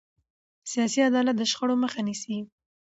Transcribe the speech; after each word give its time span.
سیاسي 0.71 0.99
عدالت 1.09 1.35
د 1.37 1.43
شخړو 1.51 1.75
مخه 1.83 2.01
نیسي 2.07 2.37